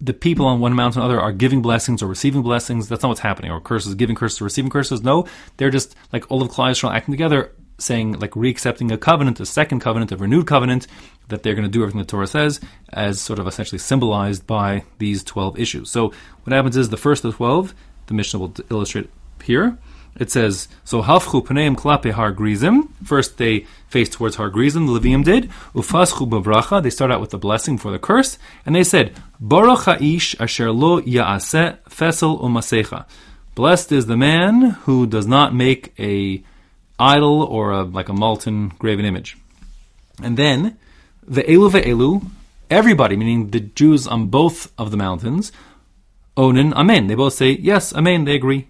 the 0.00 0.14
people 0.14 0.46
on 0.46 0.60
one 0.60 0.74
mountain 0.74 1.02
or 1.02 1.04
other 1.04 1.20
are 1.20 1.32
giving 1.32 1.60
blessings 1.60 2.02
or 2.02 2.06
receiving 2.06 2.42
blessings. 2.42 2.88
That's 2.88 3.02
not 3.02 3.08
what's 3.08 3.20
happening. 3.20 3.50
Or 3.50 3.60
curses, 3.60 3.94
giving 3.94 4.16
curses 4.16 4.40
or 4.40 4.44
receiving 4.44 4.70
curses. 4.70 5.02
No, 5.02 5.26
they're 5.56 5.70
just 5.70 5.94
like 6.12 6.30
all 6.30 6.42
of 6.42 6.48
Klal 6.48 6.70
Yisrael 6.70 6.94
acting 6.94 7.12
together, 7.12 7.52
saying 7.80 8.20
like 8.20 8.36
re-accepting 8.36 8.92
a 8.92 8.98
covenant, 8.98 9.40
a 9.40 9.46
second 9.46 9.80
covenant, 9.80 10.12
a 10.12 10.16
renewed 10.16 10.46
covenant, 10.46 10.86
that 11.28 11.42
they're 11.42 11.54
going 11.54 11.64
to 11.64 11.70
do 11.70 11.82
everything 11.82 12.00
the 12.00 12.06
Torah 12.06 12.26
says, 12.26 12.60
as 12.92 13.20
sort 13.20 13.38
of 13.38 13.46
essentially 13.46 13.78
symbolized 13.78 14.46
by 14.46 14.84
these 14.98 15.24
twelve 15.24 15.58
issues. 15.58 15.90
So 15.90 16.12
what 16.44 16.52
happens 16.52 16.76
is 16.76 16.88
the 16.88 16.96
first 16.96 17.24
of 17.24 17.32
the 17.32 17.36
twelve, 17.36 17.74
the 18.06 18.14
Mishnah 18.14 18.40
will 18.40 18.54
illustrate 18.70 19.10
here. 19.42 19.78
It 20.18 20.28
says, 20.28 20.66
so 20.84 21.02
hafchu 21.02 21.46
paneim 21.46 21.76
klape 21.76 22.10
har 22.10 22.32
grizim. 22.32 22.88
First 23.04 23.38
they 23.38 23.66
face 23.88 24.08
towards 24.08 24.36
har 24.36 24.50
grizim, 24.50 24.86
the 24.86 24.92
Levium 24.98 25.22
did. 25.24 25.48
Ufaschu 25.72 26.28
bavracha. 26.28 26.82
They 26.82 26.90
start 26.90 27.12
out 27.12 27.20
with 27.20 27.30
the 27.30 27.38
blessing 27.38 27.78
for 27.78 27.92
the 27.92 28.00
curse. 28.00 28.36
And 28.66 28.74
they 28.74 28.82
said, 28.82 29.14
Baruch 29.38 29.84
ha'ish 29.84 30.34
asher 30.40 30.72
lo 30.72 31.00
ya'aseh 31.00 31.78
fesel 31.88 32.42
umasecha. 32.42 33.06
Blessed 33.54 33.92
is 33.92 34.06
the 34.06 34.16
man 34.16 34.70
who 34.82 35.06
does 35.06 35.28
not 35.28 35.54
make 35.54 35.94
a 35.98 36.42
idol 37.00 37.42
or 37.42 37.72
a, 37.72 37.82
like 37.82 38.08
a 38.08 38.12
molten 38.12 38.68
graven 38.78 39.04
image. 39.04 39.36
And 40.22 40.36
then, 40.36 40.76
the 41.26 41.42
elu 41.42 41.70
ve'elu, 41.70 42.30
everybody, 42.68 43.16
meaning 43.16 43.50
the 43.50 43.60
Jews 43.60 44.06
on 44.06 44.26
both 44.26 44.72
of 44.78 44.90
the 44.90 44.96
mountains, 44.96 45.50
onin 46.36 46.72
amen. 46.74 47.06
They 47.06 47.14
both 47.14 47.34
say, 47.34 47.52
yes, 47.52 47.94
amen, 47.94 48.24
they 48.24 48.34
agree. 48.34 48.68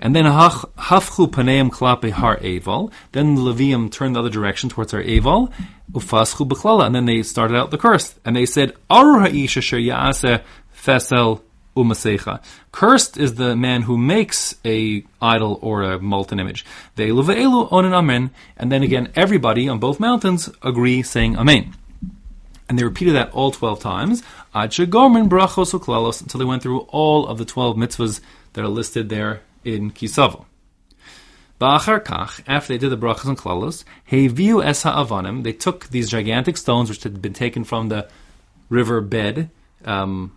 And 0.00 0.16
then 0.16 0.24
hafchu 0.24 1.28
paneim 1.28 1.70
klape 1.70 2.10
har 2.10 2.36
eval. 2.38 2.92
Then 3.12 3.36
the 3.36 3.40
Levium 3.40 3.90
turned 3.90 4.16
the 4.16 4.20
other 4.20 4.30
direction 4.30 4.68
towards 4.68 4.92
our 4.92 5.00
eval. 5.00 5.52
Ufaschu 5.92 6.48
b'klala. 6.48 6.86
And 6.86 6.94
then 6.94 7.06
they 7.06 7.22
started 7.22 7.56
out 7.56 7.70
the 7.70 7.78
curse. 7.78 8.14
And 8.24 8.34
they 8.34 8.46
said, 8.46 8.72
Aru 8.90 9.20
ha'ish 9.20 9.56
asher 9.56 9.76
ya'ase 9.76 10.42
fesel 10.76 11.42
umasecha. 11.76 12.42
Cursed 12.70 13.16
is 13.16 13.34
the 13.34 13.56
man 13.56 13.82
who 13.82 13.96
makes 13.96 14.54
a 14.64 15.04
idol 15.20 15.58
or 15.62 15.82
a 15.82 15.98
molten 15.98 16.40
image. 16.40 16.64
Ve'elu 16.96 17.24
ve'elu 17.24 17.70
onin 17.70 17.92
amen. 17.92 18.30
And 18.56 18.70
then 18.70 18.82
again, 18.82 19.10
everybody 19.14 19.68
on 19.68 19.78
both 19.78 20.00
mountains 20.00 20.50
agree 20.62 21.02
saying 21.02 21.36
amen. 21.36 21.74
And 22.68 22.78
they 22.78 22.84
repeated 22.84 23.14
that 23.14 23.32
all 23.32 23.50
12 23.50 23.80
times. 23.80 24.22
Ad 24.54 24.74
gorman 24.90 25.28
brachos 25.28 25.78
uklalos 25.78 26.22
until 26.22 26.38
they 26.38 26.44
went 26.44 26.62
through 26.62 26.80
all 26.88 27.26
of 27.26 27.38
the 27.38 27.44
12 27.44 27.76
mitzvahs 27.76 28.20
that 28.52 28.64
are 28.64 28.68
listed 28.68 29.08
there 29.08 29.42
in 29.64 29.90
Kisavo. 29.90 30.46
Ba'achar 31.60 32.02
kach, 32.02 32.42
after 32.48 32.72
they 32.72 32.78
did 32.78 32.90
the 32.90 32.96
brachas 32.96 33.28
and 33.28 33.38
klalos, 33.38 33.84
heviu 34.10 34.64
es 34.64 34.82
ha'avanim, 34.82 35.44
they 35.44 35.52
took 35.52 35.88
these 35.88 36.10
gigantic 36.10 36.56
stones 36.56 36.88
which 36.88 37.04
had 37.04 37.22
been 37.22 37.32
taken 37.32 37.62
from 37.62 37.88
the 37.88 38.08
river 38.68 39.00
bed 39.00 39.48
um, 39.84 40.36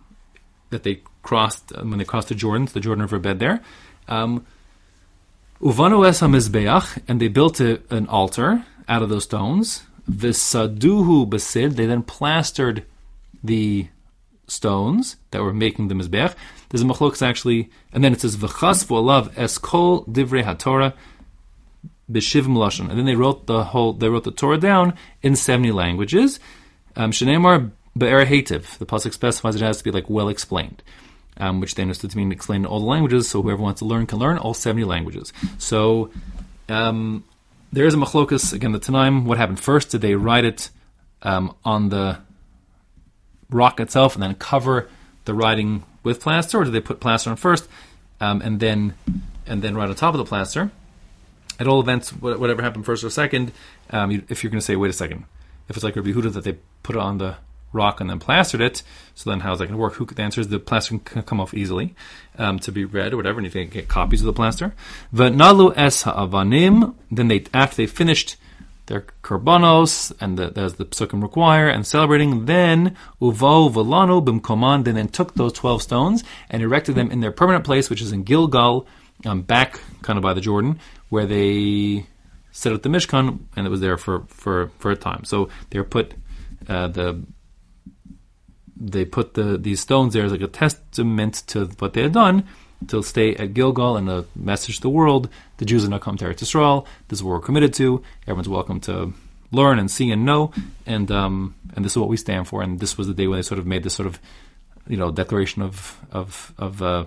that 0.70 0.84
they 0.84 1.00
crossed 1.28 1.66
um, 1.76 1.90
when 1.90 1.98
they 1.98 2.08
crossed 2.12 2.30
the 2.32 2.38
Jordan, 2.42 2.68
the 2.72 2.84
Jordan 2.86 3.02
River 3.06 3.20
bed 3.28 3.38
there. 3.44 3.56
Um, 4.16 4.32
Uvanu 5.60 6.06
es 6.06 6.20
hamizbeach, 6.20 6.86
and 7.08 7.20
they 7.20 7.28
built 7.28 7.60
a, 7.60 7.80
an 7.90 8.06
altar 8.18 8.50
out 8.88 9.02
of 9.02 9.08
those 9.08 9.24
stones. 9.24 9.66
Visaduhu 10.10 11.28
basid, 11.32 11.70
they 11.76 11.86
then 11.86 12.02
plastered 12.02 12.84
the 13.42 13.88
stones 14.46 15.16
that 15.30 15.42
were 15.42 15.52
making 15.52 15.88
the 15.88 15.94
mizbech. 15.94 16.34
There's 16.68 16.82
a 16.82 16.84
machlokas 16.84 17.22
actually, 17.30 17.70
and 17.92 18.04
then 18.04 18.12
it 18.12 18.20
says 18.20 18.36
v'chas 18.36 18.86
v'olav 18.86 19.24
eskol 19.34 20.06
divrei 20.06 20.44
haTorah 20.44 20.92
b'shiv 22.10 22.46
lashon, 22.46 22.88
and 22.90 22.96
then 22.98 23.06
they 23.06 23.16
wrote 23.16 23.46
the 23.46 23.64
whole, 23.64 23.92
they 23.92 24.08
wrote 24.08 24.24
the 24.24 24.30
Torah 24.30 24.58
down 24.58 24.94
in 25.22 25.34
seventy 25.34 25.72
languages. 25.72 26.38
Um, 26.94 27.10
Shneimar 27.10 27.72
be'er. 27.98 28.24
The 28.24 28.86
pasuk 28.92 29.12
specifies 29.12 29.56
it 29.56 29.62
has 29.62 29.78
to 29.78 29.84
be 29.84 29.90
like 29.90 30.08
well 30.08 30.28
explained. 30.28 30.82
Um, 31.38 31.60
which 31.60 31.74
they 31.74 31.82
understood 31.82 32.10
to 32.12 32.16
mean 32.16 32.32
explained 32.32 32.64
in 32.64 32.70
all 32.70 32.80
the 32.80 32.86
languages, 32.86 33.28
so 33.28 33.42
whoever 33.42 33.60
wants 33.60 33.80
to 33.80 33.84
learn 33.84 34.06
can 34.06 34.18
learn 34.18 34.38
all 34.38 34.54
70 34.54 34.84
languages. 34.84 35.34
So, 35.58 36.10
um, 36.70 37.24
there 37.72 37.84
is 37.84 37.92
a 37.92 37.98
machlokus, 37.98 38.54
again, 38.54 38.72
the 38.72 38.80
Tanaim, 38.80 39.24
what 39.24 39.36
happened 39.36 39.60
first? 39.60 39.90
Did 39.90 40.00
they 40.00 40.14
write 40.14 40.46
it 40.46 40.70
um, 41.20 41.54
on 41.62 41.90
the 41.90 42.20
rock 43.50 43.80
itself 43.80 44.14
and 44.14 44.22
then 44.22 44.34
cover 44.34 44.88
the 45.24 45.34
writing 45.34 45.84
with 46.02 46.20
plaster, 46.20 46.60
or 46.60 46.64
do 46.64 46.70
they 46.70 46.80
put 46.80 47.00
plaster 47.00 47.30
on 47.30 47.36
first 47.36 47.68
um, 48.20 48.40
and 48.40 48.60
then 48.60 48.94
and 49.46 49.62
then 49.62 49.76
write 49.76 49.88
on 49.88 49.94
top 49.94 50.14
of 50.14 50.18
the 50.18 50.24
plaster? 50.24 50.70
At 51.58 51.66
all 51.66 51.80
events, 51.80 52.10
whatever 52.10 52.62
happened 52.62 52.84
first 52.84 53.02
or 53.02 53.10
second, 53.10 53.52
um, 53.90 54.10
if 54.28 54.42
you're 54.44 54.50
going 54.50 54.60
to 54.60 54.64
say, 54.64 54.76
wait 54.76 54.90
a 54.90 54.92
second, 54.92 55.24
if 55.68 55.76
it's 55.76 55.84
like 55.84 55.96
Rabbi 55.96 56.10
Huda 56.10 56.32
that 56.34 56.44
they 56.44 56.58
put 56.82 56.96
it 56.96 57.00
on 57.00 57.18
the 57.18 57.36
rock 57.76 58.00
and 58.00 58.08
then 58.10 58.18
plastered 58.18 58.62
it, 58.68 58.82
so 59.14 59.30
then 59.30 59.40
how's 59.40 59.58
that 59.58 59.66
going 59.66 59.78
to 59.78 59.84
work? 59.86 59.94
Who, 59.94 60.06
the 60.06 60.22
answer 60.22 60.40
is 60.40 60.48
the 60.48 60.58
plaster 60.58 60.98
can 60.98 61.22
come 61.22 61.40
off 61.42 61.52
easily 61.54 61.94
um, 62.38 62.58
to 62.60 62.72
be 62.72 62.84
read 62.84 63.12
or 63.12 63.16
whatever, 63.16 63.38
and 63.38 63.46
you 63.46 63.52
can 63.52 63.68
get 63.68 63.86
copies 63.88 64.20
of 64.22 64.26
the 64.26 64.32
plaster. 64.32 64.74
V'nalu 65.14 65.72
es 65.76 66.02
ha'avanim, 66.02 66.94
then 67.16 67.28
they, 67.28 67.44
after 67.52 67.76
they 67.76 67.86
finished 67.86 68.36
their 68.86 69.04
korbanos, 69.22 70.12
and 70.20 70.38
the, 70.38 70.52
as 70.56 70.74
the 70.74 70.84
psukim 70.84 71.20
require, 71.20 71.68
and 71.68 71.84
celebrating. 71.84 72.46
Then 72.46 72.96
uvo 73.20 73.70
volano 73.70 74.20
bimkoman. 74.20 74.84
Then 74.84 74.94
then 74.94 75.08
took 75.08 75.34
those 75.34 75.52
twelve 75.52 75.82
stones 75.82 76.22
and 76.50 76.62
erected 76.62 76.94
them 76.94 77.10
in 77.10 77.20
their 77.20 77.32
permanent 77.32 77.64
place, 77.64 77.90
which 77.90 78.00
is 78.00 78.12
in 78.12 78.22
Gilgal, 78.22 78.86
um, 79.24 79.42
back 79.42 79.80
kind 80.02 80.16
of 80.16 80.22
by 80.22 80.34
the 80.34 80.40
Jordan, 80.40 80.78
where 81.08 81.26
they 81.26 82.06
set 82.52 82.72
up 82.72 82.82
the 82.82 82.88
Mishkan, 82.88 83.40
and 83.56 83.66
it 83.66 83.70
was 83.70 83.80
there 83.80 83.96
for 83.96 84.24
for 84.28 84.70
for 84.78 84.92
a 84.92 84.96
time. 84.96 85.24
So 85.24 85.48
they 85.70 85.82
put 85.82 86.14
uh, 86.68 86.86
the 86.86 87.20
they 88.76 89.04
put 89.04 89.34
the 89.34 89.56
these 89.56 89.80
stones 89.80 90.12
there 90.12 90.24
as 90.24 90.32
like 90.32 90.40
a 90.42 90.48
testament 90.48 91.42
to 91.48 91.66
what 91.78 91.94
they 91.94 92.02
had 92.02 92.12
done 92.12 92.44
to 92.88 93.02
stay 93.02 93.34
at 93.36 93.54
Gilgal 93.54 93.96
and 93.96 94.08
a 94.08 94.26
message 94.34 94.76
to 94.76 94.82
the 94.82 94.90
world. 94.90 95.28
The 95.56 95.64
Jews 95.64 95.84
are 95.84 95.88
not 95.88 96.02
come 96.02 96.16
to 96.18 96.26
Eretz 96.26 96.40
Yisrael. 96.40 96.86
This 97.08 97.20
is 97.20 97.24
what 97.24 97.32
we're 97.32 97.40
committed 97.40 97.72
to. 97.74 98.02
Everyone's 98.22 98.48
welcome 98.48 98.80
to 98.80 99.14
learn 99.50 99.78
and 99.78 99.90
see 99.90 100.10
and 100.10 100.24
know, 100.24 100.52
and 100.84 101.10
um, 101.10 101.54
and 101.74 101.84
this 101.84 101.92
is 101.92 101.98
what 101.98 102.08
we 102.08 102.16
stand 102.16 102.48
for. 102.48 102.62
And 102.62 102.78
this 102.80 102.98
was 102.98 103.06
the 103.06 103.14
day 103.14 103.26
when 103.26 103.38
they 103.38 103.42
sort 103.42 103.58
of 103.58 103.66
made 103.66 103.82
this 103.82 103.94
sort 103.94 104.06
of 104.06 104.20
you 104.86 104.96
know 104.96 105.10
declaration 105.10 105.62
of 105.62 105.98
of 106.12 106.52
of 106.58 106.82
uh, 106.82 107.06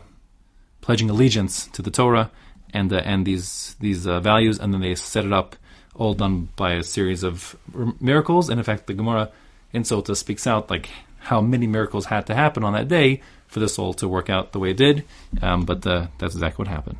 pledging 0.81 1.09
allegiance 1.09 1.67
to 1.67 1.81
the 1.81 1.91
Torah 1.91 2.31
and 2.73 2.91
uh, 2.91 2.97
and 2.97 3.25
these 3.25 3.75
these 3.79 4.07
uh, 4.07 4.19
values, 4.19 4.59
and 4.59 4.73
then 4.73 4.81
they 4.81 4.95
set 4.95 5.25
it 5.25 5.33
up, 5.33 5.55
all 5.95 6.13
done 6.13 6.49
by 6.55 6.73
a 6.73 6.83
series 6.83 7.23
of 7.23 7.55
miracles. 7.99 8.49
And 8.49 8.59
in 8.59 8.63
fact, 8.63 8.87
the 8.87 8.93
Gemara 8.93 9.31
in 9.71 9.83
Sota 9.83 10.15
speaks 10.15 10.47
out 10.47 10.69
like 10.69 10.89
how 11.19 11.41
many 11.41 11.67
miracles 11.67 12.05
had 12.05 12.25
to 12.27 12.35
happen 12.35 12.63
on 12.63 12.73
that 12.73 12.87
day 12.87 13.21
for 13.47 13.59
this 13.59 13.79
all 13.79 13.93
to 13.95 14.07
work 14.07 14.29
out 14.29 14.51
the 14.51 14.59
way 14.59 14.71
it 14.71 14.77
did. 14.77 15.05
Um, 15.41 15.65
but 15.65 15.85
uh, 15.85 16.07
that's 16.17 16.35
exactly 16.35 16.63
what 16.63 16.67
happened. 16.67 16.97